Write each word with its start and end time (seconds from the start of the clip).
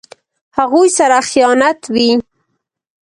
هغوی 0.57 0.87
سره 0.97 1.17
خیانت 1.29 1.79
وي. 1.93 2.09